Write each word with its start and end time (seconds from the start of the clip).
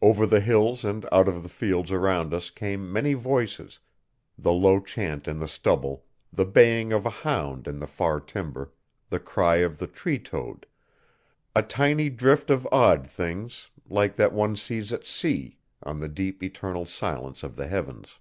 Over 0.00 0.26
the 0.26 0.40
hills 0.40 0.84
and 0.84 1.06
out 1.12 1.28
of 1.28 1.44
the 1.44 1.48
fields 1.48 1.92
around 1.92 2.34
us 2.34 2.50
came 2.50 2.92
many 2.92 3.14
voices 3.14 3.78
the 4.36 4.50
low 4.50 4.80
chant 4.80 5.28
in 5.28 5.38
the 5.38 5.46
stubble, 5.46 6.04
the 6.32 6.44
baying 6.44 6.92
of 6.92 7.06
a 7.06 7.10
hound 7.22 7.68
in 7.68 7.78
the 7.78 7.86
far 7.86 8.18
timber, 8.18 8.72
the 9.08 9.20
cry 9.20 9.58
of 9.58 9.78
the 9.78 9.86
tree 9.86 10.18
toad 10.18 10.66
a 11.54 11.62
tiny 11.62 12.10
drift 12.10 12.50
of 12.50 12.66
odd 12.72 13.06
things 13.06 13.70
(like 13.88 14.16
that 14.16 14.32
one 14.32 14.56
sees 14.56 14.92
at 14.92 15.06
sea) 15.06 15.58
on 15.84 16.00
the 16.00 16.08
deep 16.08 16.42
eternal 16.42 16.84
silence 16.84 17.44
of 17.44 17.54
the 17.54 17.68
heavens. 17.68 18.18